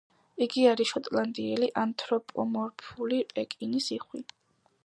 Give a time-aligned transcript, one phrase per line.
[0.43, 4.29] იგი არის შოტლანდიელი, ანთროპომორფული პეკინის იხვი.